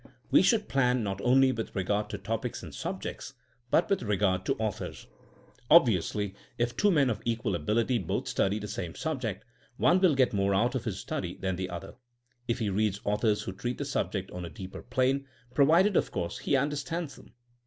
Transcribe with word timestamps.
We 0.31 0.41
should 0.41 0.67
plan 0.67 1.03
not 1.03 1.21
only 1.21 1.51
with 1.51 1.75
regard 1.75 2.09
to 2.09 2.17
topics 2.17 2.63
and 2.63 2.73
subjectSi 2.73 3.33
but 3.69 3.87
with 3.87 4.01
regard 4.01 4.47
to 4.47 4.55
authors. 4.55 5.05
Ob 5.69 5.85
viously 5.85 6.33
if 6.57 6.75
two 6.75 6.89
men 6.89 7.11
of 7.11 7.21
equal 7.23 7.53
ability 7.53 7.99
both 7.99 8.27
study 8.27 8.57
the 8.57 8.67
same 8.67 8.95
subject, 8.95 9.45
one 9.77 10.01
will 10.01 10.15
get 10.15 10.33
more 10.33 10.55
out 10.55 10.73
of 10.73 10.85
his 10.85 10.97
study 10.99 11.35
than 11.37 11.55
the 11.55 11.69
other 11.69 11.93
if 12.47 12.57
he 12.57 12.67
reads 12.71 12.99
authors 13.03 13.43
who 13.43 13.53
treat 13.53 13.77
the 13.77 13.85
subject 13.85 14.31
on 14.31 14.43
a 14.43 14.49
deeper 14.49 14.81
plane— 14.81 15.27
provided 15.53 15.95
of 15.95 16.09
course 16.09 16.39
he 16.39 16.55
understands 16.55 17.15
them. 17.15 17.35